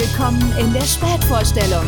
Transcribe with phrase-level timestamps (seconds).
[0.00, 1.84] willkommen in der Spätvorstellung.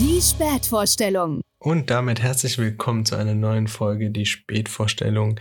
[0.00, 1.42] Die Spätvorstellung.
[1.58, 5.38] Und damit herzlich willkommen zu einer neuen Folge, die Spätvorstellung.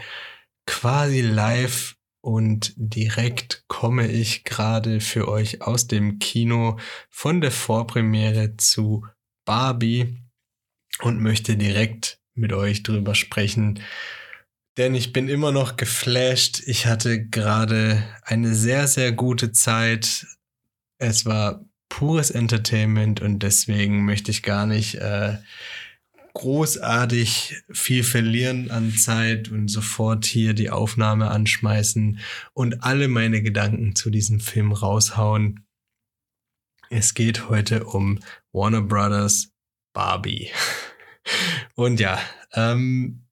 [0.66, 6.78] Quasi live und direkt komme ich gerade für euch aus dem Kino
[7.10, 9.06] von der Vorpremiere zu
[9.46, 10.23] Barbie
[11.02, 13.80] und möchte direkt mit euch drüber sprechen.
[14.78, 16.64] Denn ich bin immer noch geflasht.
[16.66, 20.26] Ich hatte gerade eine sehr, sehr gute Zeit.
[20.98, 25.38] Es war pures Entertainment und deswegen möchte ich gar nicht äh,
[26.34, 32.20] großartig viel verlieren an Zeit und sofort hier die Aufnahme anschmeißen
[32.54, 35.68] und alle meine Gedanken zu diesem Film raushauen.
[36.90, 38.20] Es geht heute um
[38.52, 39.52] Warner Brothers
[39.94, 40.50] Barbie.
[41.76, 42.20] Und ja,
[42.54, 43.24] ähm,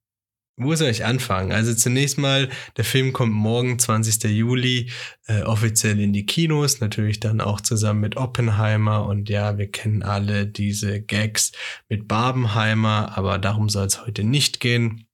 [0.56, 1.52] wo soll ich anfangen?
[1.52, 4.24] Also zunächst mal, der Film kommt morgen, 20.
[4.30, 4.90] Juli,
[5.26, 9.06] äh, offiziell in die Kinos, natürlich dann auch zusammen mit Oppenheimer.
[9.06, 11.52] Und ja, wir kennen alle diese Gags
[11.88, 15.06] mit Barbenheimer, aber darum soll es heute nicht gehen.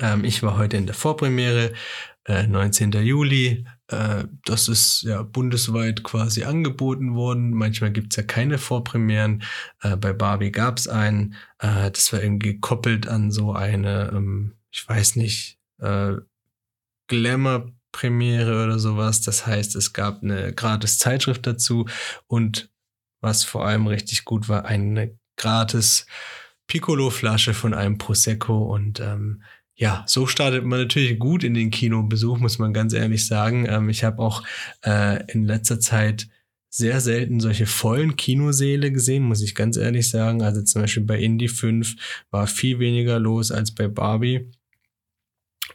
[0.00, 1.72] Ähm, ich war heute in der Vorpremiere,
[2.24, 2.92] äh, 19.
[2.92, 3.66] Juli.
[3.88, 7.50] Äh, das ist ja bundesweit quasi angeboten worden.
[7.52, 9.42] Manchmal gibt's ja keine Vorpremieren.
[9.82, 11.34] Äh, bei Barbie gab's einen.
[11.58, 15.58] Äh, das war irgendwie gekoppelt an so eine, ähm, ich weiß nicht,
[17.08, 19.20] Glamour-Premiere oder sowas.
[19.20, 21.86] Das heißt, es gab eine gratis Zeitschrift dazu
[22.26, 22.70] und
[23.20, 26.06] was vor allem richtig gut war, eine gratis
[26.68, 29.42] Piccolo-Flasche von einem Prosecco und ähm,
[29.76, 33.66] ja, so startet man natürlich gut in den Kinobesuch, muss man ganz ehrlich sagen.
[33.68, 34.42] Ähm, ich habe auch
[34.84, 36.28] äh, in letzter Zeit
[36.70, 40.42] sehr selten solche vollen Kinoseele gesehen, muss ich ganz ehrlich sagen.
[40.42, 41.94] Also zum Beispiel bei Indie 5
[42.30, 44.50] war viel weniger los als bei Barbie.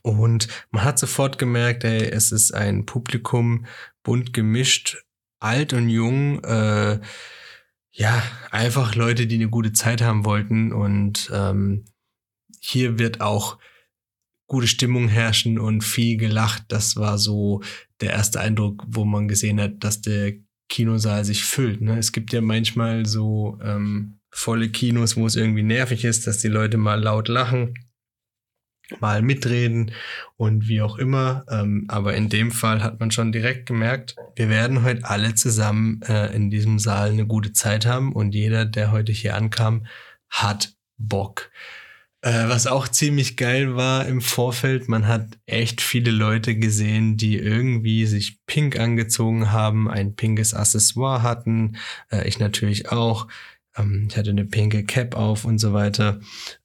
[0.02, 3.66] Und man hat sofort gemerkt, ey, es ist ein Publikum
[4.04, 4.98] bunt gemischt,
[5.40, 7.00] alt und jung, äh,
[7.92, 10.72] ja, einfach Leute, die eine gute Zeit haben wollten.
[10.72, 11.86] Und ähm,
[12.62, 13.58] hier wird auch
[14.50, 16.66] gute Stimmung herrschen und viel gelacht.
[16.68, 17.62] Das war so
[18.02, 20.34] der erste Eindruck, wo man gesehen hat, dass der
[20.68, 21.82] Kinosaal sich füllt.
[21.82, 21.98] Ne?
[21.98, 26.48] Es gibt ja manchmal so ähm, volle Kinos, wo es irgendwie nervig ist, dass die
[26.48, 27.76] Leute mal laut lachen,
[29.00, 29.92] mal mitreden
[30.36, 31.46] und wie auch immer.
[31.50, 36.02] Ähm, aber in dem Fall hat man schon direkt gemerkt, wir werden heute alle zusammen
[36.04, 39.86] äh, in diesem Saal eine gute Zeit haben und jeder, der heute hier ankam,
[40.28, 41.52] hat Bock.
[42.22, 47.38] Äh, was auch ziemlich geil war im Vorfeld, man hat echt viele Leute gesehen, die
[47.38, 51.78] irgendwie sich pink angezogen haben, ein pinkes Accessoire hatten.
[52.12, 53.28] Äh, ich natürlich auch.
[53.78, 56.20] Ähm, ich hatte eine pinke Cap auf und so weiter.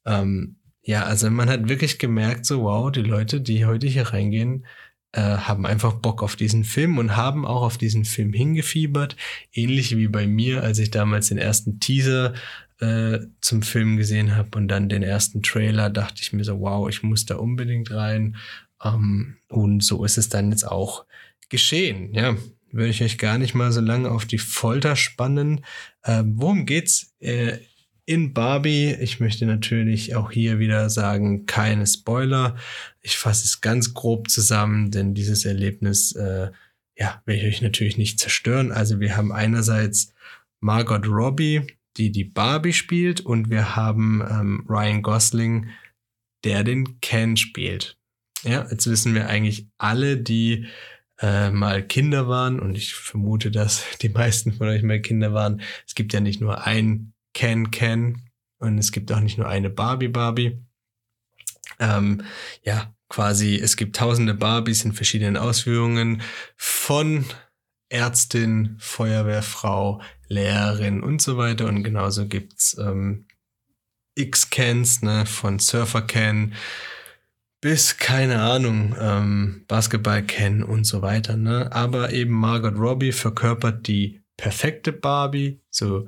[0.05, 4.65] Ähm, ja, also man hat wirklich gemerkt, so wow, die Leute, die heute hier reingehen,
[5.13, 9.15] äh, haben einfach Bock auf diesen Film und haben auch auf diesen Film hingefiebert.
[9.53, 12.33] Ähnlich wie bei mir, als ich damals den ersten Teaser
[12.79, 16.89] äh, zum Film gesehen habe und dann den ersten Trailer, dachte ich mir so, wow,
[16.89, 18.35] ich muss da unbedingt rein.
[18.83, 21.05] Ähm, und so ist es dann jetzt auch
[21.49, 22.13] geschehen.
[22.13, 22.35] Ja,
[22.71, 25.63] würde ich euch gar nicht mal so lange auf die Folter spannen.
[26.03, 27.13] Äh, worum geht's?
[27.19, 27.59] Äh,
[28.05, 28.95] in Barbie.
[28.99, 32.55] Ich möchte natürlich auch hier wieder sagen, keine Spoiler.
[33.01, 36.51] Ich fasse es ganz grob zusammen, denn dieses Erlebnis, äh,
[36.97, 38.71] ja, will ich euch natürlich nicht zerstören.
[38.71, 40.13] Also wir haben einerseits
[40.59, 41.65] Margot Robbie,
[41.97, 45.69] die die Barbie spielt und wir haben ähm, Ryan Gosling,
[46.43, 47.97] der den Ken spielt.
[48.43, 50.67] Ja, jetzt wissen wir eigentlich alle, die
[51.19, 55.61] äh, mal Kinder waren und ich vermute, dass die meisten von euch mal Kinder waren.
[55.87, 58.29] Es gibt ja nicht nur ein Ken Ken
[58.59, 60.59] und es gibt auch nicht nur eine Barbie Barbie.
[61.79, 62.23] Ähm,
[62.63, 66.21] ja, quasi, es gibt tausende Barbies in verschiedenen Ausführungen
[66.55, 67.25] von
[67.89, 71.67] Ärztin, Feuerwehrfrau, Lehrerin und so weiter.
[71.67, 73.25] Und genauso gibt's ähm,
[74.15, 76.53] X-Cans, ne, von Surfer-Can
[77.65, 81.35] bis, keine Ahnung, ähm, Basketball-Can und so weiter.
[81.35, 81.71] Ne?
[81.71, 86.07] Aber eben Margot Robbie verkörpert die perfekte Barbie, so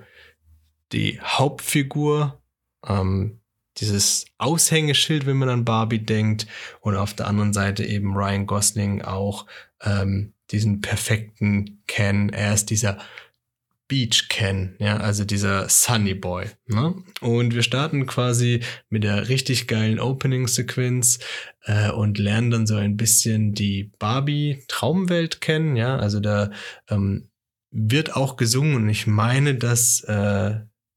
[0.92, 2.40] die Hauptfigur,
[2.88, 3.40] ähm,
[3.78, 6.46] dieses Aushängeschild, wenn man an Barbie denkt.
[6.82, 9.48] Und auf der anderen Seite eben Ryan Gosling auch
[9.82, 12.30] ähm, diesen perfekten Ken.
[12.30, 13.00] Er ist dieser
[13.88, 16.48] Beach Ken, ja, also dieser Sunny Boy.
[16.66, 16.96] Ne?
[17.22, 21.20] Und wir starten quasi mit der richtig geilen Opening-Sequenz
[21.64, 26.52] äh, und lernen dann so ein bisschen die Barbie-Traumwelt kennen, ja, also da
[26.90, 27.30] ähm,
[27.72, 30.56] wird auch gesungen und ich meine, dass äh,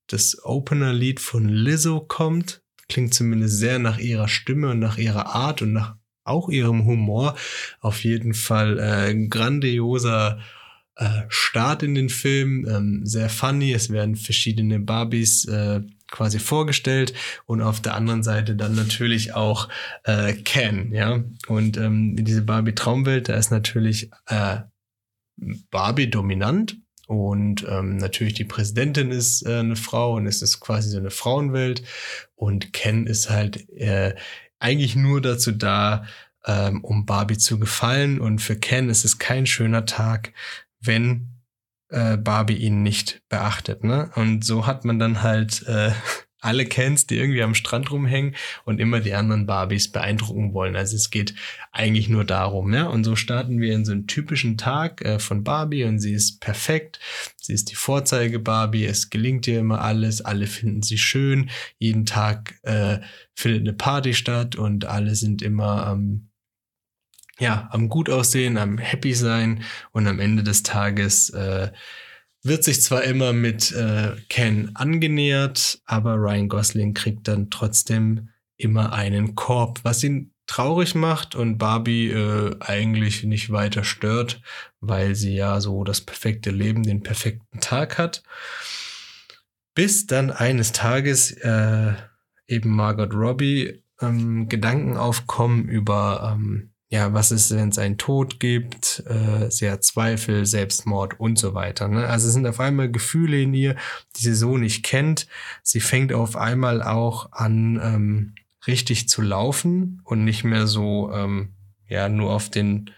[0.08, 5.62] das Opener-Lied von Lizzo kommt, klingt zumindest sehr nach ihrer Stimme und nach ihrer Art
[5.62, 7.36] und nach auch ihrem Humor.
[7.80, 10.40] Auf jeden Fall äh, grandioser
[11.00, 13.72] äh, Start in den Film, ähm, sehr funny.
[13.72, 15.80] Es werden verschiedene Barbies äh,
[16.10, 17.14] quasi vorgestellt
[17.46, 19.68] und auf der anderen Seite dann natürlich auch
[20.04, 21.24] äh, Ken, ja.
[21.48, 24.58] Und ähm, diese Barbie-Traumwelt, da ist natürlich äh,
[25.70, 26.76] Barbie dominant
[27.06, 31.10] und ähm, natürlich die Präsidentin ist äh, eine Frau und es ist quasi so eine
[31.10, 31.82] Frauenwelt
[32.34, 34.14] und Ken ist halt äh,
[34.58, 36.04] eigentlich nur dazu da,
[36.44, 40.34] ähm, um Barbie zu gefallen und für Ken ist es kein schöner Tag,
[40.80, 41.40] wenn
[41.90, 43.84] äh, Barbie ihn nicht beachtet.
[43.84, 44.10] Ne?
[44.14, 45.92] Und so hat man dann halt äh,
[46.42, 48.34] alle Kens, die irgendwie am Strand rumhängen
[48.64, 50.74] und immer die anderen Barbies beeindrucken wollen.
[50.74, 51.34] Also es geht
[51.70, 52.72] eigentlich nur darum.
[52.72, 52.86] Ja?
[52.86, 56.40] Und so starten wir in so einen typischen Tag äh, von Barbie und sie ist
[56.40, 56.98] perfekt.
[57.36, 58.86] Sie ist die Vorzeige Barbie.
[58.86, 60.22] Es gelingt ihr immer alles.
[60.22, 61.50] Alle finden sie schön.
[61.78, 63.00] Jeden Tag äh,
[63.34, 66.29] findet eine Party statt und alle sind immer ähm,
[67.40, 71.72] ja, am gut aussehen, am happy sein und am Ende des Tages äh,
[72.42, 78.92] wird sich zwar immer mit äh, Ken angenähert, aber Ryan Gosling kriegt dann trotzdem immer
[78.92, 84.42] einen Korb, was ihn traurig macht und Barbie äh, eigentlich nicht weiter stört,
[84.80, 88.22] weil sie ja so das perfekte Leben, den perfekten Tag hat.
[89.74, 91.92] Bis dann eines Tages äh,
[92.48, 98.40] eben Margot Robbie ähm, Gedanken aufkommen über ähm, ja, was ist, wenn es einen Tod
[98.40, 101.86] gibt, äh, sie hat Zweifel, Selbstmord und so weiter.
[101.86, 102.06] Ne?
[102.06, 103.76] Also es sind auf einmal Gefühle in ihr,
[104.16, 105.28] die sie so nicht kennt.
[105.62, 108.34] Sie fängt auf einmal auch an, ähm,
[108.66, 111.54] richtig zu laufen und nicht mehr so, ähm,
[111.86, 112.90] ja, nur auf den,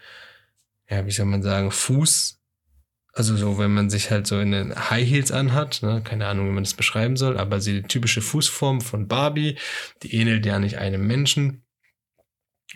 [0.89, 2.39] ja, wie soll man sagen, Fuß.
[3.13, 6.01] Also so, wenn man sich halt so in den High Heels anhat, ne?
[6.03, 9.59] keine Ahnung, wie man das beschreiben soll, aber sie die typische Fußform von Barbie,
[10.01, 11.63] die ähnelt ja nicht einem Menschen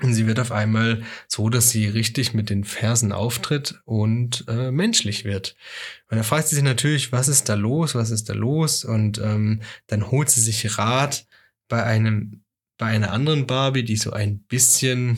[0.02, 4.72] und sie wird auf einmal so, dass sie richtig mit den Fersen auftritt und äh,
[4.72, 5.56] menschlich wird.
[6.10, 8.86] Und da fragt sie sich natürlich, was ist da los, was ist da los?
[8.86, 11.26] Und ähm, dann holt sie sich Rat
[11.68, 12.44] bei einem,
[12.78, 15.18] bei einer anderen Barbie, die so ein bisschen,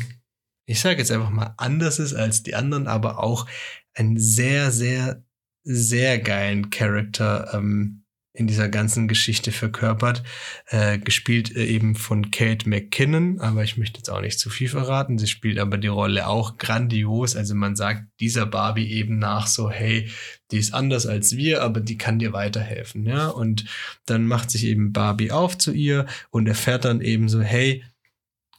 [0.66, 3.48] ich sage jetzt einfach mal, anders ist als die anderen, aber auch
[3.94, 5.22] einen sehr, sehr,
[5.64, 8.06] sehr geilen Charakter ähm,
[8.40, 10.24] in dieser ganzen Geschichte verkörpert,
[10.68, 14.70] äh, gespielt äh, eben von Kate McKinnon, aber ich möchte jetzt auch nicht zu viel
[14.70, 15.18] verraten.
[15.18, 17.36] Sie spielt aber die Rolle auch grandios.
[17.36, 20.10] Also man sagt dieser Barbie eben nach so, hey,
[20.52, 23.28] die ist anders als wir, aber die kann dir weiterhelfen, ja.
[23.28, 23.66] Und
[24.06, 27.84] dann macht sich eben Barbie auf zu ihr und erfährt dann eben so, hey,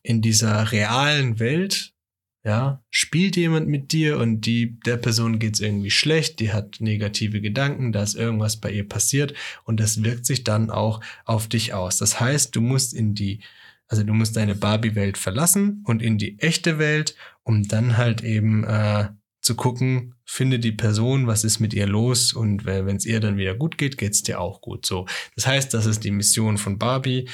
[0.02, 1.94] in dieser realen Welt
[2.42, 7.40] ja, spielt jemand mit dir und die, der Person geht's irgendwie schlecht, die hat negative
[7.40, 9.34] Gedanken, da ist irgendwas bei ihr passiert
[9.64, 11.98] und das wirkt sich dann auch auf dich aus.
[11.98, 13.40] Das heißt, du musst in die,
[13.88, 18.64] also du musst deine Barbie-Welt verlassen und in die echte Welt, um dann halt eben
[18.64, 19.08] äh,
[19.42, 23.36] zu gucken, finde die Person, was ist mit ihr los und wenn es ihr dann
[23.36, 24.86] wieder gut geht, geht's dir auch gut.
[24.86, 27.28] So, das heißt, das ist die Mission von Barbie.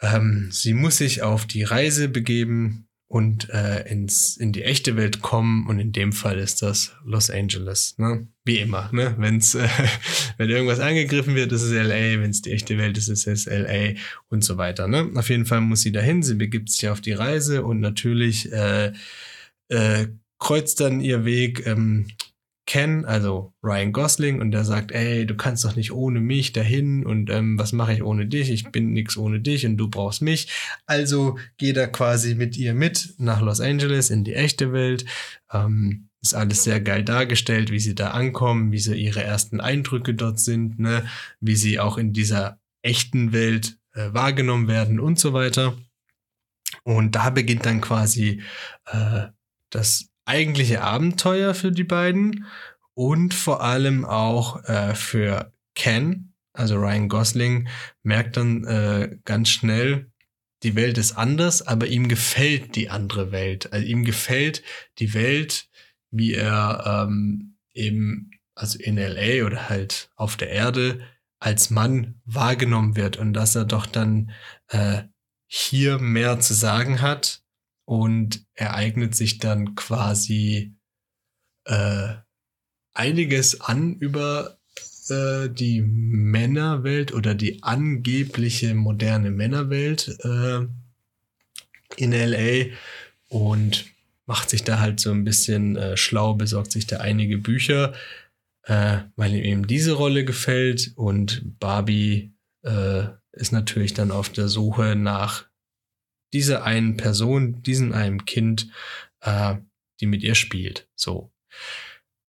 [0.00, 5.22] Ähm, sie muss sich auf die Reise begeben, und äh, ins, in die echte Welt
[5.22, 5.66] kommen.
[5.66, 7.94] Und in dem Fall ist das Los Angeles.
[7.96, 8.28] Ne?
[8.44, 8.90] Wie immer.
[8.92, 9.14] Ne?
[9.18, 9.66] Wenn's, äh,
[10.36, 12.20] wenn irgendwas angegriffen wird, ist es LA.
[12.20, 13.94] Wenn es die echte Welt ist, ist es LA
[14.28, 14.88] und so weiter.
[14.88, 15.10] Ne?
[15.14, 16.22] Auf jeden Fall muss sie dahin.
[16.22, 18.92] Sie begibt sich auf die Reise und natürlich äh,
[19.68, 22.08] äh, kreuzt dann ihr Weg ähm,
[22.68, 27.06] Ken, also Ryan Gosling, und der sagt, ey, du kannst doch nicht ohne mich dahin
[27.06, 28.50] und ähm, was mache ich ohne dich?
[28.50, 30.52] Ich bin nix ohne dich und du brauchst mich.
[30.84, 35.06] Also geht er quasi mit ihr mit nach Los Angeles in die echte Welt.
[35.50, 40.12] Ähm, ist alles sehr geil dargestellt, wie sie da ankommen, wie sie ihre ersten Eindrücke
[40.12, 41.06] dort sind, ne?
[41.40, 45.74] wie sie auch in dieser echten Welt äh, wahrgenommen werden und so weiter.
[46.82, 48.42] Und da beginnt dann quasi
[48.84, 49.28] äh,
[49.70, 52.46] das eigentliche Abenteuer für die beiden
[52.94, 57.68] und vor allem auch äh, für Ken, also Ryan Gosling,
[58.02, 60.10] merkt dann äh, ganz schnell,
[60.64, 63.72] die Welt ist anders, aber ihm gefällt die andere Welt.
[63.72, 64.62] Also ihm gefällt
[64.98, 65.68] die Welt,
[66.10, 71.00] wie er ähm, eben, also in LA oder halt auf der Erde
[71.38, 74.32] als Mann wahrgenommen wird und dass er doch dann
[74.66, 75.02] äh,
[75.46, 77.44] hier mehr zu sagen hat
[77.88, 80.74] und ereignet sich dann quasi
[81.64, 82.16] äh,
[82.92, 84.58] einiges an über
[85.08, 90.66] äh, die Männerwelt oder die angebliche moderne Männerwelt äh,
[91.96, 92.74] in LA
[93.28, 93.86] und
[94.26, 97.94] macht sich da halt so ein bisschen äh, schlau, besorgt sich da einige Bücher,
[98.64, 100.92] äh, weil ihm eben diese Rolle gefällt.
[100.94, 105.47] Und Barbie äh, ist natürlich dann auf der Suche nach
[106.32, 108.68] dieser einen Person, diesem einem Kind,
[109.20, 109.56] äh,
[110.00, 110.88] die mit ihr spielt.
[110.94, 111.32] So.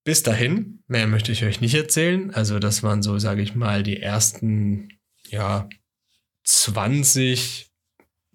[0.04, 2.32] Bis dahin, mehr möchte ich euch nicht erzählen.
[2.34, 5.70] Also das waren so, sage ich mal, die ersten, ja,
[6.46, 7.70] 20,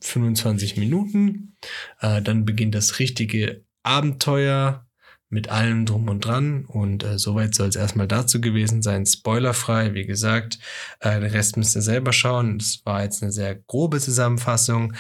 [0.01, 1.57] 25 Minuten.
[2.01, 4.87] Äh, dann beginnt das richtige Abenteuer
[5.31, 6.65] mit allem drum und dran.
[6.67, 9.05] Und äh, soweit soll es erstmal dazu gewesen sein.
[9.07, 10.59] Spoilerfrei, wie gesagt.
[11.01, 12.59] Äh, den Rest müsst ihr selber schauen.
[12.59, 14.95] Das war jetzt eine sehr grobe Zusammenfassung.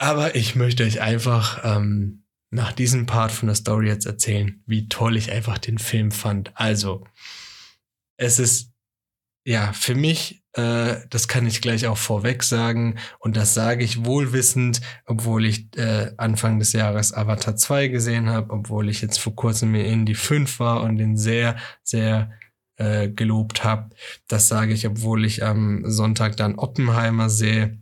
[0.00, 4.88] Aber ich möchte euch einfach ähm, nach diesem Part von der Story jetzt erzählen, wie
[4.88, 6.52] toll ich einfach den Film fand.
[6.54, 7.06] Also,
[8.16, 8.72] es ist
[9.44, 14.06] ja für mich, äh, das kann ich gleich auch vorweg sagen, und das sage ich
[14.06, 19.36] wohlwissend, obwohl ich äh, Anfang des Jahres Avatar 2 gesehen habe, obwohl ich jetzt vor
[19.36, 22.32] kurzem in die 5 war und den sehr, sehr
[22.76, 23.90] äh, gelobt habe.
[24.28, 27.79] Das sage ich, obwohl ich am Sonntag dann Oppenheimer sehe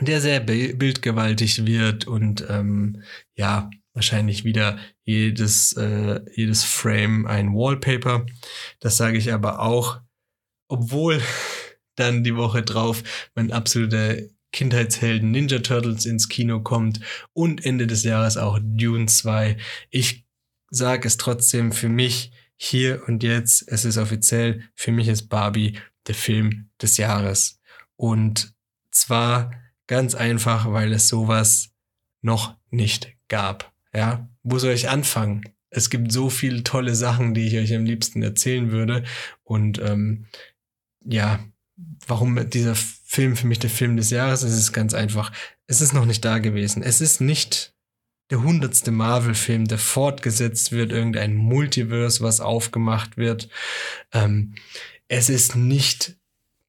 [0.00, 3.02] der sehr bildgewaltig wird und ähm,
[3.34, 8.26] ja, wahrscheinlich wieder jedes, äh, jedes Frame ein Wallpaper.
[8.80, 10.00] Das sage ich aber auch,
[10.68, 11.20] obwohl
[11.96, 13.02] dann die Woche drauf
[13.34, 14.16] mein absoluter
[14.52, 17.00] Kindheitshelden Ninja Turtles ins Kino kommt
[17.32, 19.56] und Ende des Jahres auch Dune 2.
[19.90, 20.24] Ich
[20.70, 25.78] sage es trotzdem für mich hier und jetzt, es ist offiziell, für mich ist Barbie
[26.06, 27.60] der Film des Jahres.
[27.96, 28.54] Und
[28.90, 29.50] zwar
[29.86, 31.70] Ganz einfach, weil es sowas
[32.22, 33.72] noch nicht gab.
[33.94, 35.42] Ja, wo soll ich anfangen?
[35.70, 39.04] Es gibt so viele tolle Sachen, die ich euch am liebsten erzählen würde.
[39.42, 40.26] Und ähm,
[41.04, 41.40] ja,
[42.06, 45.32] warum dieser Film für mich der Film des Jahres ist, ist ganz einfach.
[45.66, 46.82] Es ist noch nicht da gewesen.
[46.82, 47.74] Es ist nicht
[48.30, 53.48] der hundertste Marvel-Film, der fortgesetzt wird, irgendein Multiverse, was aufgemacht wird.
[54.12, 54.54] Ähm,
[55.08, 56.16] es ist nicht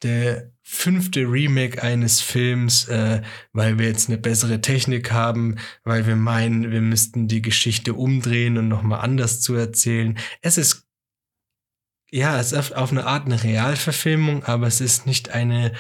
[0.04, 3.22] der fünfte Remake eines Films, äh,
[3.54, 5.56] weil wir jetzt eine bessere Technik haben,
[5.86, 10.18] weil wir meinen, wir müssten die Geschichte umdrehen und nochmal anders zu erzählen.
[10.42, 10.86] Es ist
[12.12, 15.72] ja, es ist auf eine Art eine Realverfilmung, aber es ist nicht eine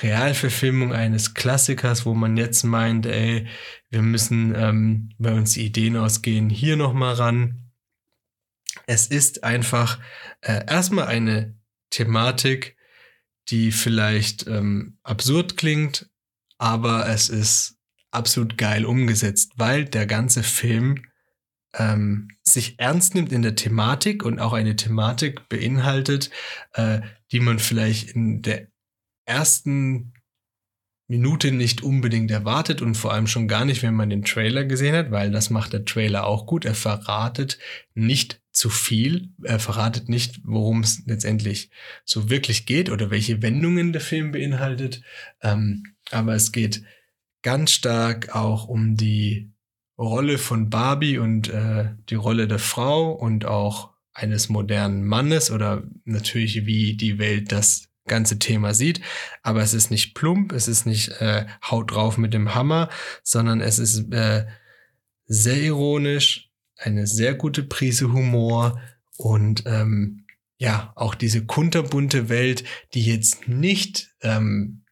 [0.00, 3.46] Realverfilmung eines Klassikers, wo man jetzt meint, ey,
[3.90, 7.70] wir müssen ähm, bei uns die Ideen ausgehen, hier nochmal ran.
[8.86, 10.00] Es ist einfach
[10.40, 11.56] äh, erstmal eine
[11.90, 12.76] Thematik,
[13.50, 16.08] die vielleicht ähm, absurd klingt,
[16.58, 17.76] aber es ist
[18.10, 21.04] absolut geil umgesetzt, weil der ganze Film
[21.74, 26.30] ähm, sich ernst nimmt in der Thematik und auch eine Thematik beinhaltet,
[26.74, 27.00] äh,
[27.32, 28.68] die man vielleicht in der
[29.24, 30.12] ersten
[31.12, 34.94] Minute nicht unbedingt erwartet und vor allem schon gar nicht, wenn man den Trailer gesehen
[34.94, 36.64] hat, weil das macht der Trailer auch gut.
[36.64, 37.58] Er verratet
[37.92, 39.28] nicht zu viel.
[39.42, 41.68] Er verratet nicht, worum es letztendlich
[42.06, 45.02] so wirklich geht oder welche Wendungen der Film beinhaltet.
[45.42, 46.82] Ähm, aber es geht
[47.42, 49.52] ganz stark auch um die
[49.98, 55.82] Rolle von Barbie und äh, die Rolle der Frau und auch eines modernen Mannes oder
[56.06, 59.00] natürlich wie die Welt das ganze Thema sieht.
[59.42, 62.88] Aber es ist nicht plump, es ist nicht äh, haut drauf mit dem Hammer,
[63.22, 64.46] sondern es ist äh,
[65.26, 68.80] sehr ironisch, eine sehr gute Prise Humor
[69.16, 70.26] und ähm,
[70.58, 74.84] ja, auch diese kunterbunte Welt, die jetzt nicht ähm,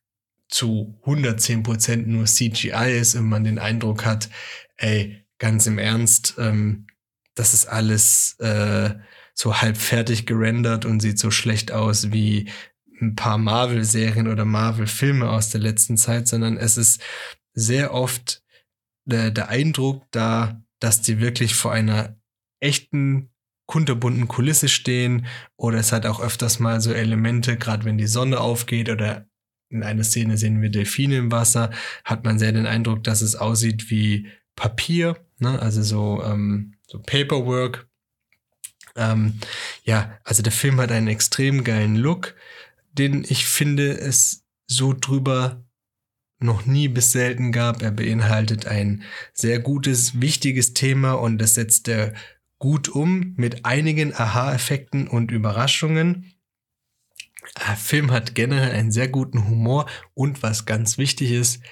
[0.48, 4.30] zu 110 Prozent nur CGI ist und man den Eindruck hat,
[4.76, 6.86] ey, ganz im Ernst, ähm,
[7.34, 8.94] das ist alles äh,
[9.34, 12.50] so halb fertig gerendert und sieht so schlecht aus wie
[13.00, 17.02] ein paar Marvel-Serien oder Marvel-Filme aus der letzten Zeit, sondern es ist
[17.52, 18.42] sehr oft
[19.04, 22.16] der, der Eindruck da, dass die wirklich vor einer
[22.60, 23.30] echten
[23.66, 25.26] kunterbunten Kulisse stehen
[25.56, 29.26] oder es hat auch öfters mal so Elemente, gerade wenn die Sonne aufgeht oder
[29.68, 31.70] in einer Szene sehen wir Delfine im Wasser,
[32.04, 34.26] hat man sehr den Eindruck, dass es aussieht wie
[34.56, 35.60] Papier, ne?
[35.60, 37.88] also so, ähm, so Paperwork.
[38.96, 39.38] Ähm,
[39.84, 42.34] ja, also der Film hat einen extrem geilen Look
[42.92, 45.64] den ich finde es so drüber
[46.38, 47.82] noch nie bis selten gab.
[47.82, 49.02] Er beinhaltet ein
[49.34, 52.14] sehr gutes, wichtiges Thema und das setzt er
[52.58, 56.32] gut um mit einigen Aha-Effekten und Überraschungen.
[57.58, 61.62] Der Film hat generell einen sehr guten Humor und was ganz wichtig ist,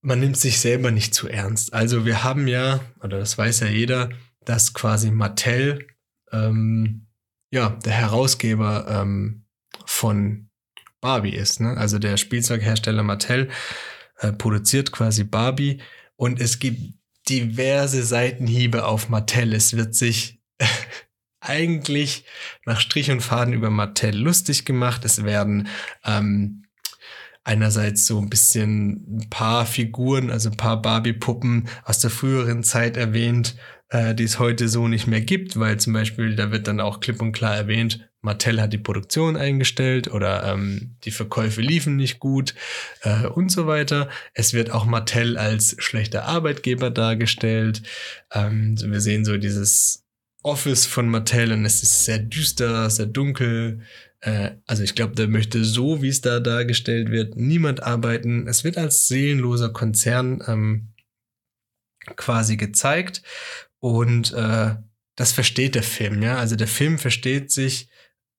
[0.00, 1.72] man nimmt sich selber nicht zu ernst.
[1.74, 4.10] Also wir haben ja, oder das weiß ja jeder,
[4.44, 5.86] dass quasi Mattel,
[6.32, 7.06] ähm,
[7.50, 9.41] ja, der Herausgeber ähm,
[9.86, 10.48] von
[11.00, 11.60] Barbie ist.
[11.60, 11.76] Ne?
[11.76, 13.50] Also der Spielzeughersteller Mattel
[14.18, 15.80] äh, produziert quasi Barbie
[16.16, 16.94] und es gibt
[17.28, 19.52] diverse Seitenhiebe auf Mattel.
[19.52, 20.40] Es wird sich
[21.40, 22.24] eigentlich
[22.64, 25.04] nach Strich und Faden über Mattel lustig gemacht.
[25.04, 25.68] Es werden
[26.04, 26.64] ähm,
[27.44, 32.96] einerseits so ein bisschen ein paar Figuren, also ein paar Barbie-Puppen aus der früheren Zeit
[32.96, 33.56] erwähnt,
[33.88, 37.00] äh, die es heute so nicht mehr gibt, weil zum Beispiel, da wird dann auch
[37.00, 42.20] klipp und klar erwähnt, Mattel hat die Produktion eingestellt oder ähm, die Verkäufe liefen nicht
[42.20, 42.54] gut
[43.02, 44.08] äh, und so weiter.
[44.32, 47.82] Es wird auch Mattel als schlechter Arbeitgeber dargestellt.
[48.32, 50.04] Ähm, wir sehen so dieses
[50.44, 53.80] Office von Mattel und es ist sehr düster, sehr dunkel.
[54.20, 58.46] Äh, also ich glaube, da möchte so, wie es da dargestellt wird, niemand arbeiten.
[58.46, 60.92] Es wird als seelenloser Konzern ähm,
[62.14, 63.22] quasi gezeigt
[63.80, 64.76] und äh,
[65.16, 66.36] das versteht der Film, ja.
[66.38, 67.88] Also der Film versteht sich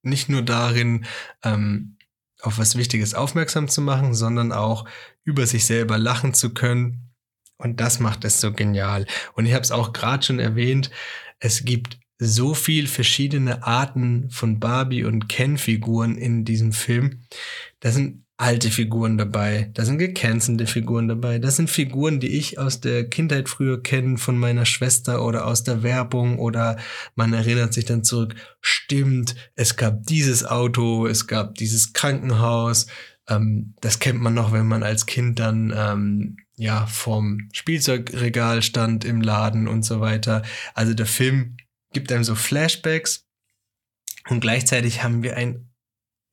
[0.03, 1.05] nicht nur darin,
[1.43, 1.97] ähm,
[2.41, 4.85] auf was Wichtiges aufmerksam zu machen, sondern auch
[5.23, 7.09] über sich selber lachen zu können.
[7.57, 9.05] Und das macht es so genial.
[9.33, 10.91] Und ich habe es auch gerade schon erwähnt,
[11.39, 17.21] es gibt so viel verschiedene Arten von Barbie und Ken-Figuren in diesem Film.
[17.79, 22.59] Das sind alte Figuren dabei, da sind gecancelte Figuren dabei, das sind Figuren, die ich
[22.59, 26.77] aus der Kindheit früher kenne von meiner Schwester oder aus der Werbung oder
[27.15, 32.87] man erinnert sich dann zurück, stimmt, es gab dieses Auto, es gab dieses Krankenhaus,
[33.29, 39.05] ähm, das kennt man noch, wenn man als Kind dann ähm, ja vom Spielzeugregal stand
[39.05, 40.43] im Laden und so weiter.
[40.73, 41.55] Also der Film
[41.93, 43.25] gibt einem so Flashbacks
[44.27, 45.69] und gleichzeitig haben wir ein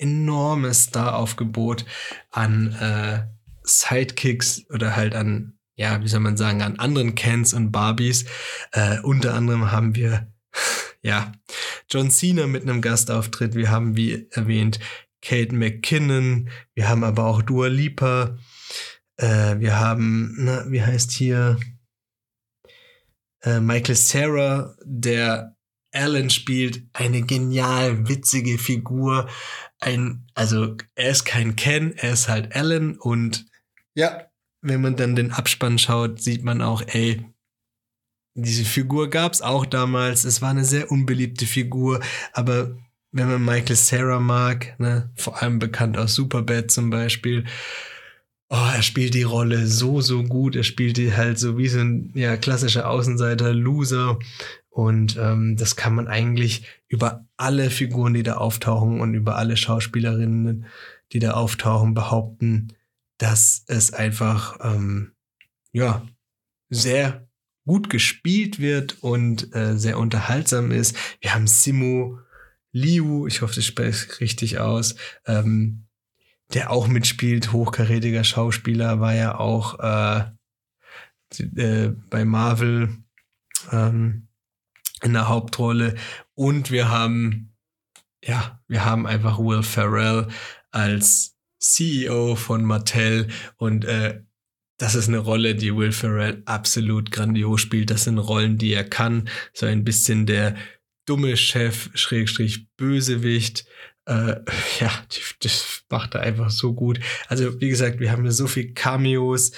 [0.00, 1.84] enormes Star-Aufgebot
[2.30, 3.26] an äh,
[3.62, 8.24] Sidekicks oder halt an, ja, wie soll man sagen, an anderen Kens und Barbies.
[8.72, 10.32] Äh, unter anderem haben wir,
[11.02, 11.32] ja,
[11.88, 13.54] John Cena mit einem Gastauftritt.
[13.54, 14.80] Wir haben, wie erwähnt,
[15.22, 16.50] Kate McKinnon.
[16.74, 18.38] Wir haben aber auch Dua Lipa.
[19.16, 21.58] Äh, wir haben, na, wie heißt hier?
[23.42, 25.56] Äh, Michael Sarah, der
[25.92, 29.28] Alan spielt, eine genial witzige Figur
[29.80, 33.46] ein, also er ist kein Ken, er ist halt Alan und
[33.94, 34.26] ja,
[34.62, 37.24] wenn man dann den Abspann schaut, sieht man auch, ey,
[38.34, 40.24] diese Figur gab es auch damals.
[40.24, 42.00] Es war eine sehr unbeliebte Figur,
[42.32, 42.76] aber
[43.12, 47.44] wenn man Michael Sarah mag, ne, vor allem bekannt aus Superbad zum Beispiel,
[48.50, 50.56] oh, er spielt die Rolle so, so gut.
[50.56, 54.18] Er spielt die halt so wie so ein ja, klassischer Außenseiter, Loser.
[54.70, 59.56] Und ähm, das kann man eigentlich über alle Figuren, die da auftauchen und über alle
[59.56, 60.66] Schauspielerinnen,
[61.12, 62.72] die da auftauchen, behaupten,
[63.18, 65.12] dass es einfach ähm,
[65.72, 66.06] ja
[66.68, 67.26] sehr
[67.66, 70.96] gut gespielt wird und äh, sehr unterhaltsam ist.
[71.20, 72.18] Wir haben Simu
[72.72, 74.94] Liu, ich hoffe, das spricht richtig aus,
[75.26, 75.86] ähm,
[76.54, 80.24] der auch mitspielt, hochkarätiger Schauspieler, war ja auch äh,
[81.56, 82.88] äh, bei Marvel
[83.72, 84.28] ähm,
[85.02, 85.96] in der Hauptrolle.
[86.34, 87.54] Und wir haben,
[88.24, 90.28] ja, wir haben einfach Will Ferrell
[90.70, 94.22] als CEO von Mattel und äh,
[94.80, 97.90] das ist eine Rolle, die Will Ferrell absolut grandios spielt.
[97.90, 99.28] Das sind Rollen, die er kann.
[99.52, 100.56] So ein bisschen der
[101.04, 103.66] dumme Chef, Schrägstrich Bösewicht.
[104.06, 104.36] Äh,
[104.80, 104.90] ja,
[105.42, 106.98] das macht er einfach so gut.
[107.28, 109.52] Also, wie gesagt, wir haben hier so viel Cameos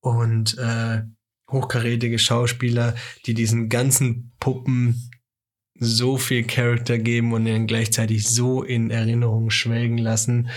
[0.00, 1.02] und äh,
[1.52, 2.94] hochkarätige Schauspieler,
[3.26, 5.10] die diesen ganzen Puppen
[5.78, 10.48] so viel Charakter geben und ihnen gleichzeitig so in Erinnerung schwelgen lassen,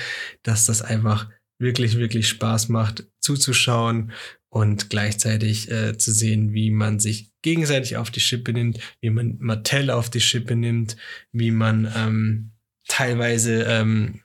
[0.43, 1.29] dass das einfach
[1.59, 4.11] wirklich, wirklich Spaß macht zuzuschauen
[4.49, 9.37] und gleichzeitig äh, zu sehen, wie man sich gegenseitig auf die Schippe nimmt, wie man
[9.39, 10.95] Mattel auf die Schippe nimmt,
[11.31, 12.51] wie man ähm,
[12.87, 14.21] teilweise ähm,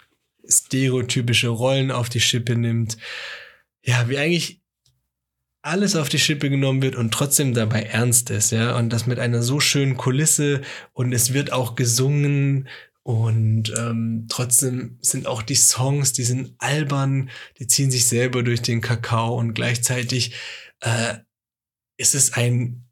[0.49, 2.97] stereotypische Rollen auf die Schippe nimmt.
[3.85, 4.60] Ja, wie eigentlich
[5.63, 8.77] alles auf die Schippe genommen wird und trotzdem dabei ernst ist, ja.
[8.77, 12.69] Und das mit einer so schönen Kulisse und es wird auch gesungen
[13.03, 18.63] und ähm, trotzdem sind auch die Songs, die sind albern, die ziehen sich selber durch
[18.63, 20.35] den Kakao und gleichzeitig
[20.81, 21.17] äh,
[21.97, 22.87] ist es ein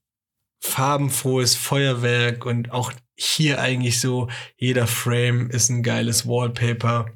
[0.60, 7.06] farbenfrohes Feuerwerk und auch hier eigentlich so, jeder Frame ist ein geiles Wallpaper.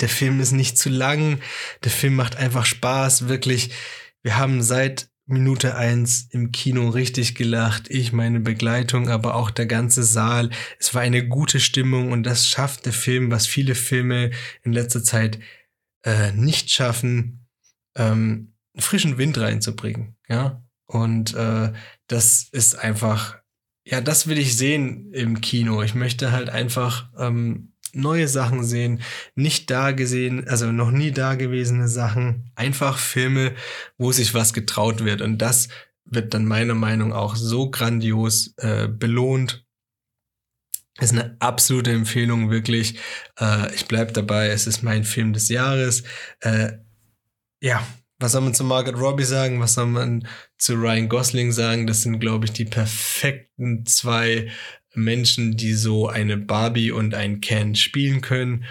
[0.00, 1.40] Der Film ist nicht zu lang,
[1.82, 3.70] der Film macht einfach Spaß, wirklich
[4.22, 7.88] wir haben seit Minute eins im Kino richtig gelacht.
[7.88, 10.50] Ich, meine Begleitung, aber auch der ganze Saal.
[10.78, 15.04] Es war eine gute Stimmung und das schafft der Film, was viele Filme in letzter
[15.04, 15.38] Zeit
[16.02, 17.46] äh, nicht schaffen,
[17.96, 20.16] ähm, frischen Wind reinzubringen.
[20.28, 21.72] Ja, und äh,
[22.08, 23.38] das ist einfach,
[23.84, 25.82] ja, das will ich sehen im Kino.
[25.82, 29.02] Ich möchte halt einfach ähm, neue Sachen sehen,
[29.34, 33.54] nicht da gesehen, also noch nie da gewesene Sachen, einfach Filme,
[33.98, 35.20] wo sich was getraut wird.
[35.20, 35.68] Und das
[36.04, 39.64] wird dann meiner Meinung auch so grandios äh, belohnt.
[40.98, 42.98] ist eine absolute Empfehlung, wirklich.
[43.38, 46.02] Äh, ich bleibe dabei, es ist mein Film des Jahres.
[46.40, 46.72] Äh,
[47.62, 47.86] ja,
[48.20, 49.60] was soll man zu Margaret Robbie sagen?
[49.60, 51.86] Was soll man zu Ryan Gosling sagen?
[51.86, 54.50] Das sind, glaube ich, die perfekten zwei
[54.94, 58.64] Menschen, die so eine Barbie und ein Ken spielen können.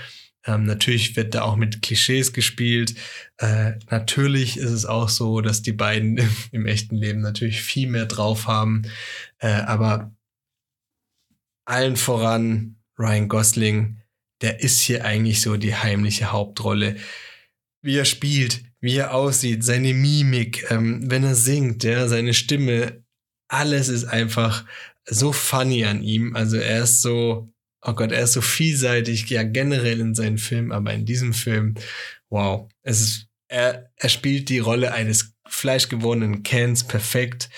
[0.45, 2.95] Ähm, natürlich wird da auch mit Klischees gespielt.
[3.37, 6.19] Äh, natürlich ist es auch so, dass die beiden
[6.51, 8.83] im, echten Leben natürlich viel mehr drauf haben.
[9.39, 10.13] Äh, aber
[11.65, 14.01] allen voran Ryan Gosling,
[14.41, 16.95] der ist hier eigentlich so die heimliche Hauptrolle.
[17.81, 23.03] Wie er spielt, wie er aussieht, seine Mimik, ähm, wenn er singt, ja, seine Stimme,
[23.49, 24.65] alles ist einfach
[25.09, 26.35] so funny an ihm.
[26.35, 30.71] Also er ist so, oh Gott, er ist so vielseitig, ja generell in seinen Filmen,
[30.71, 31.75] aber in diesem Film,
[32.29, 37.49] wow, es ist, er, er spielt die Rolle eines fleischgewordenen Kens perfekt,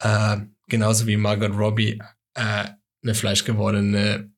[0.00, 0.38] äh,
[0.68, 2.00] genauso wie Margot Robbie
[2.34, 2.64] äh,
[3.02, 4.32] eine fleischgewordene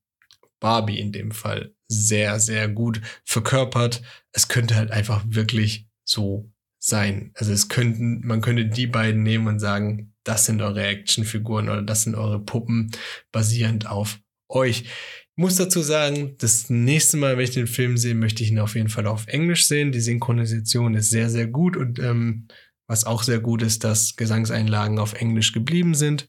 [0.61, 4.03] Barbie in dem Fall sehr, sehr gut verkörpert.
[4.33, 7.33] Es könnte halt einfach wirklich so sein.
[7.35, 11.83] Also es könnten, man könnte die beiden nehmen und sagen, das sind eure Actionfiguren oder
[11.83, 12.91] das sind eure Puppen
[13.33, 14.83] basierend auf euch.
[14.83, 14.91] Ich
[15.37, 18.75] muss dazu sagen, das nächste Mal, wenn ich den Film sehe, möchte ich ihn auf
[18.75, 19.93] jeden Fall auf Englisch sehen.
[19.93, 22.49] Die Synchronisation ist sehr, sehr gut und ähm,
[22.89, 26.29] was auch sehr gut ist, dass Gesangseinlagen auf Englisch geblieben sind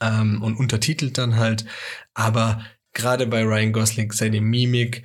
[0.00, 1.64] ähm, und untertitelt dann halt.
[2.14, 5.04] Aber gerade bei Ryan Gosling seine Mimik,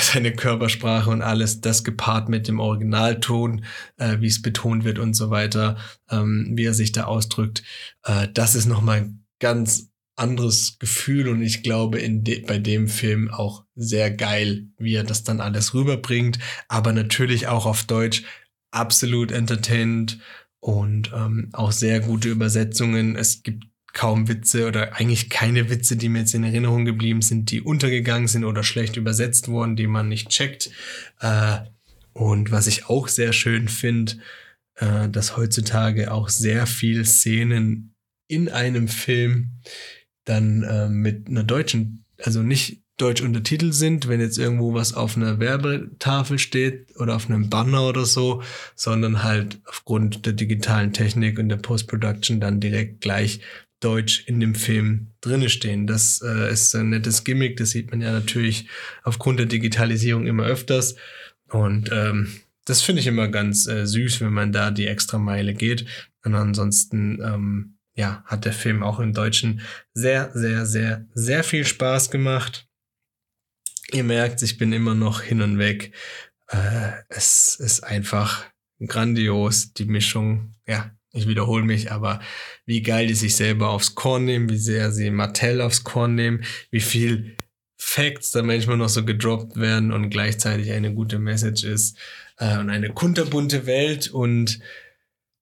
[0.00, 3.64] seine Körpersprache und alles, das gepaart mit dem Originalton,
[3.96, 5.76] äh, wie es betont wird und so weiter,
[6.10, 7.62] ähm, wie er sich da ausdrückt,
[8.04, 13.30] äh, das ist nochmal ganz anderes Gefühl und ich glaube in de bei dem Film
[13.30, 18.24] auch sehr geil, wie er das dann alles rüberbringt, aber natürlich auch auf Deutsch
[18.70, 20.18] absolut entertainend
[20.60, 23.14] und ähm, auch sehr gute Übersetzungen.
[23.14, 23.64] Es gibt
[23.96, 28.28] kaum Witze oder eigentlich keine Witze, die mir jetzt in Erinnerung geblieben sind, die untergegangen
[28.28, 30.70] sind oder schlecht übersetzt wurden, die man nicht checkt.
[31.20, 31.60] Äh,
[32.12, 34.18] und was ich auch sehr schön finde,
[34.74, 37.94] äh, dass heutzutage auch sehr viel Szenen
[38.28, 39.52] in einem Film
[40.24, 45.16] dann äh, mit einer deutschen, also nicht deutsch untertitelt sind, wenn jetzt irgendwo was auf
[45.16, 48.42] einer Werbetafel steht oder auf einem Banner oder so,
[48.74, 53.40] sondern halt aufgrund der digitalen Technik und der Post-Production dann direkt gleich
[53.80, 55.86] Deutsch in dem Film drinne stehen.
[55.86, 58.68] Das äh, ist ein nettes Gimmick, das sieht man ja natürlich
[59.02, 60.96] aufgrund der Digitalisierung immer öfters.
[61.48, 65.54] Und ähm, das finde ich immer ganz äh, süß, wenn man da die extra Meile
[65.54, 65.86] geht.
[66.24, 69.60] Und ansonsten, ähm, ja, hat der Film auch im Deutschen
[69.94, 72.68] sehr, sehr, sehr, sehr viel Spaß gemacht.
[73.92, 75.92] Ihr merkt, ich bin immer noch hin und weg.
[76.48, 78.44] Äh, es ist einfach
[78.84, 80.54] grandios, die Mischung.
[80.66, 82.20] Ja, ich wiederhole mich, aber
[82.64, 86.44] wie geil die sich selber aufs Korn nehmen, wie sehr sie Mattel aufs Korn nehmen,
[86.70, 87.36] wie viel
[87.76, 91.98] Facts da manchmal noch so gedroppt werden und gleichzeitig eine gute Message ist
[92.38, 94.08] äh, und eine kunterbunte Welt.
[94.08, 94.60] Und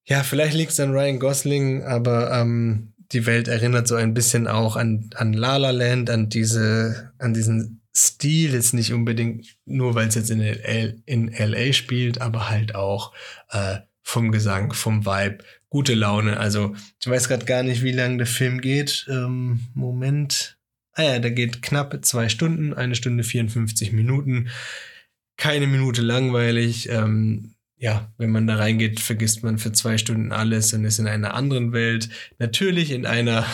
[0.05, 4.47] ja, vielleicht liegt es an Ryan Gosling, aber ähm, die Welt erinnert so ein bisschen
[4.47, 9.95] auch an, an La La Land, an diese, an diesen Stil, jetzt nicht unbedingt nur,
[9.95, 13.13] weil es jetzt in, L in LA spielt, aber halt auch
[13.51, 15.39] äh, vom Gesang, vom Vibe,
[15.75, 16.39] gute Laune.
[16.39, 19.07] Also ich weiß gerade gar nicht, wie lange der Film geht.
[19.11, 20.57] Ähm, Moment.
[20.93, 24.51] Ah ja, der geht knapp zwei Stunden, eine Stunde 54 Minuten.
[25.37, 26.89] Keine Minute langweilig.
[26.91, 31.09] Ähm, ja, wenn man da reingeht, vergisst man für zwei Stunden alles und ist in
[31.09, 32.09] einer anderen Welt.
[32.39, 33.45] Natürlich in einer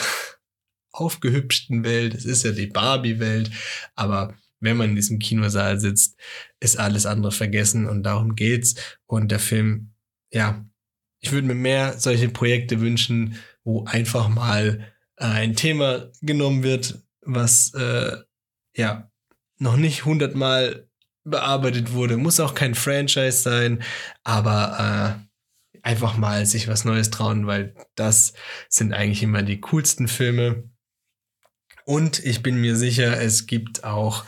[0.93, 2.15] aufgehübschten Welt.
[2.15, 3.51] Es ist ja die Barbie-Welt.
[3.95, 6.21] Aber wenn man in diesem Kinosaal sitzt,
[6.61, 8.75] ist alles andere vergessen und darum geht's.
[9.07, 9.95] Und der Film,
[10.31, 10.67] ja,
[11.21, 17.03] ich würde mir mehr solche Projekte wünschen, wo einfach mal äh, ein Thema genommen wird,
[17.23, 18.17] was äh,
[18.75, 19.11] ja
[19.59, 20.89] noch nicht hundertmal
[21.25, 22.17] bearbeitet wurde.
[22.17, 23.83] Muss auch kein Franchise sein,
[24.25, 28.33] aber äh, einfach mal sich was Neues trauen, weil das
[28.69, 30.71] sind eigentlich immer die coolsten Filme.
[31.85, 34.25] Und ich bin mir sicher, es gibt auch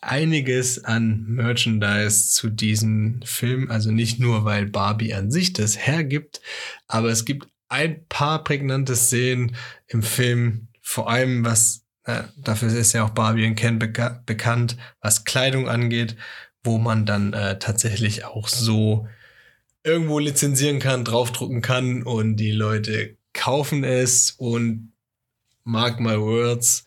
[0.00, 3.70] einiges an Merchandise zu diesem Film.
[3.70, 6.40] Also nicht nur, weil Barbie an sich das hergibt,
[6.86, 9.56] aber es gibt ein paar prägnante Szenen
[9.86, 14.76] im Film, vor allem was, äh, dafür ist ja auch Barbie und Ken beka bekannt,
[15.00, 16.16] was Kleidung angeht,
[16.62, 19.06] wo man dann äh, tatsächlich auch so
[19.84, 24.92] irgendwo lizenzieren kann, draufdrucken kann und die Leute kaufen es und
[25.64, 26.86] mark my words,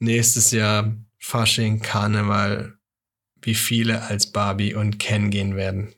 [0.00, 2.78] nächstes Jahr Fasching, Karneval,
[3.42, 5.94] wie viele als Barbie und Ken gehen werden.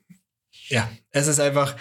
[0.69, 1.77] Ja, es ist einfach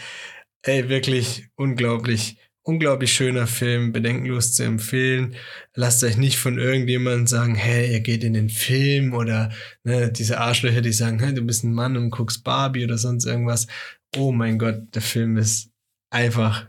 [0.63, 5.35] ey, wirklich unglaublich unglaublich schöner Film, bedenkenlos zu empfehlen.
[5.73, 9.51] Lasst euch nicht von irgendjemandem sagen, hey, ihr geht in den Film oder
[9.83, 13.25] ne, diese Arschlöcher, die sagen, hey, du bist ein Mann und guckst Barbie oder sonst
[13.25, 13.67] irgendwas.
[14.15, 15.71] Oh mein Gott, der Film ist
[16.11, 16.67] einfach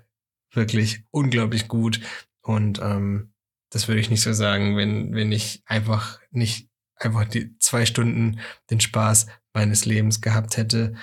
[0.55, 2.01] wirklich unglaublich gut
[2.43, 3.32] und ähm,
[3.73, 8.39] das würde ich nicht so sagen, wenn, wenn ich einfach nicht einfach die zwei Stunden
[8.71, 10.95] den Spaß meines Lebens gehabt hätte.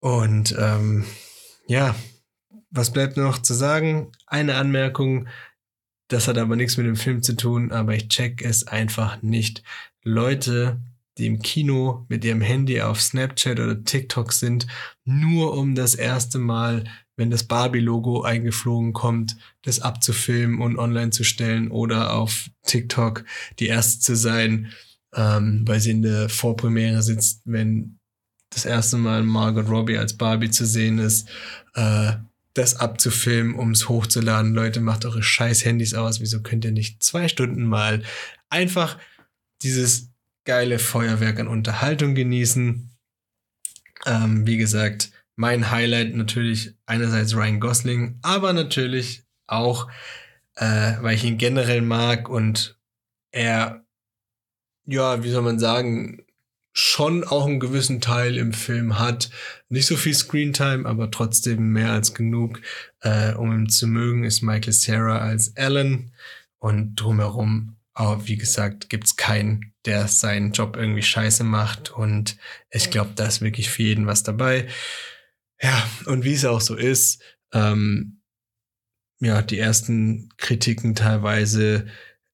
[0.00, 1.04] Und ähm,
[1.66, 1.94] ja,
[2.70, 4.12] was bleibt noch zu sagen?
[4.26, 5.28] Eine Anmerkung,
[6.08, 9.62] das hat aber nichts mit dem Film zu tun, aber ich check es einfach nicht.
[10.02, 10.80] Leute,
[11.18, 14.66] die im Kino mit ihrem Handy auf Snapchat oder TikTok sind,
[15.04, 16.84] nur um das erste Mal,
[17.18, 23.24] wenn das Barbie-Logo eingeflogen kommt, das abzufilmen und online zu stellen oder auf TikTok
[23.58, 24.72] die erste zu sein,
[25.14, 27.98] ähm, weil sie in der Vorpremiere sitzt, wenn
[28.50, 31.28] das erste Mal Margot Robbie als Barbie zu sehen ist.
[31.74, 32.12] Äh,
[32.54, 34.54] das abzufilmen, um es hochzuladen.
[34.54, 36.20] Leute, macht eure scheiß Handys aus.
[36.20, 38.02] Wieso könnt ihr nicht zwei Stunden mal
[38.48, 38.98] einfach
[39.62, 40.10] dieses
[40.44, 42.90] geile Feuerwerk an Unterhaltung genießen?
[44.06, 49.88] Ähm, wie gesagt, mein Highlight natürlich einerseits Ryan Gosling, aber natürlich auch,
[50.56, 52.76] äh, weil ich ihn generell mag und
[53.30, 53.84] er,
[54.84, 56.26] ja, wie soll man sagen,
[56.72, 59.30] schon auch einen gewissen Teil im Film hat.
[59.68, 62.60] Nicht so viel Screentime, aber trotzdem mehr als genug,
[63.02, 66.12] äh, um ihn zu mögen, ist Michael Sarah als Alan.
[66.58, 71.92] Und drumherum, aber wie gesagt, gibt's keinen, der seinen Job irgendwie scheiße macht.
[71.92, 72.36] Und
[72.72, 74.66] ich glaube, da ist wirklich für jeden was dabei.
[75.60, 78.20] Ja, und wie es auch so ist, ähm,
[79.20, 81.86] ja, die ersten Kritiken teilweise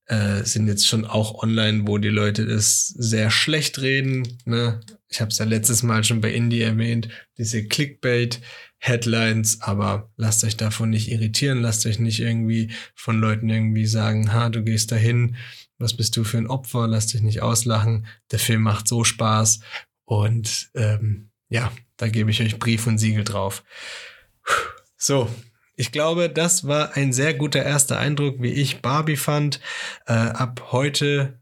[0.07, 4.39] äh, sind jetzt schon auch online, wo die Leute das sehr schlecht reden.
[4.45, 4.81] Ne?
[5.09, 7.09] Ich habe es ja letztes Mal schon bei Indie erwähnt,
[7.39, 13.87] diese Clickbait-Headlines, aber lasst euch davon nicht irritieren, lasst euch nicht irgendwie von Leuten irgendwie
[13.87, 15.37] sagen, ha, du gehst dahin,
[15.79, 18.07] was bist du für ein Opfer, lasst dich nicht auslachen.
[18.31, 19.61] Der Film macht so Spaß
[20.05, 23.65] und ähm, ja, da gebe ich euch Brief und Siegel drauf.
[24.97, 25.29] So,
[25.77, 29.61] ich glaube, das war ein sehr guter erster Eindruck, wie ich Barbie fand.
[30.07, 31.41] Äh, ab heute,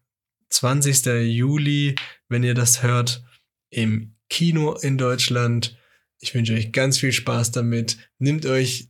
[0.50, 1.06] 20.
[1.30, 1.94] Juli,
[2.28, 3.24] wenn ihr das hört,
[3.70, 5.78] im Kino in Deutschland.
[6.18, 7.98] Ich wünsche euch ganz viel Spaß damit.
[8.18, 8.88] Nehmt euch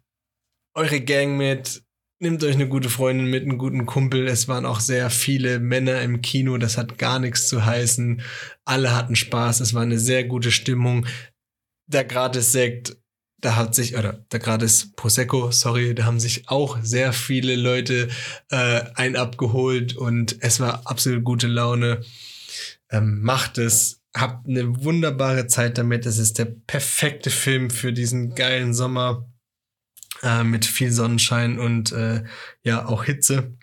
[0.75, 1.83] eure Gang mit,
[2.19, 4.29] nehmt euch eine gute Freundin mit, einen guten Kumpel.
[4.29, 8.23] Es waren auch sehr viele Männer im Kino, das hat gar nichts zu heißen.
[8.65, 11.07] Alle hatten Spaß, es war eine sehr gute Stimmung.
[11.93, 12.97] Der Gratis-Sekt
[13.43, 17.57] da hat sich, oder da gerade ist Prosecco, sorry, da haben sich auch sehr viele
[17.57, 18.09] Leute
[18.51, 22.03] äh, ein abgeholt und es war absolut gute Laune.
[22.89, 26.07] Ähm, macht es, habt eine wunderbare Zeit damit.
[26.07, 29.29] Es ist der perfekte Film für diesen geilen Sommer
[30.23, 32.23] äh, mit viel Sonnenschein und äh,
[32.63, 33.59] ja auch Hitze.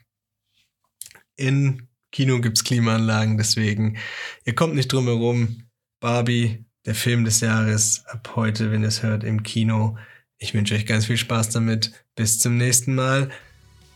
[1.38, 3.98] In Kino gibt's Klimaanlagen, deswegen
[4.44, 5.64] ihr kommt nicht drum herum.
[6.02, 9.96] Barbie der Film des Jahres ab heute, wenn ihr es hört, im Kino.
[10.40, 11.92] Ich wünsche euch ganz viel Spaß damit.
[12.16, 13.30] Bis zum nächsten Mal.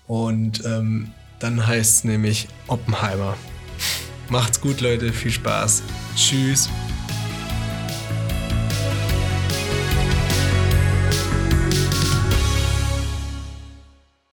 [0.05, 3.35] Und ähm, dann heißt es nämlich Oppenheimer.
[4.29, 5.11] Macht's gut, Leute.
[5.11, 5.81] Viel Spaß.
[6.15, 6.69] Tschüss.